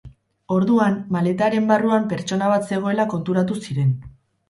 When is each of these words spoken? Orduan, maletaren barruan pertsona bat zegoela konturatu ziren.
Orduan, 0.55 0.95
maletaren 1.17 1.69
barruan 1.73 2.09
pertsona 2.17 2.51
bat 2.57 2.69
zegoela 2.73 3.09
konturatu 3.15 3.63
ziren. 3.65 3.99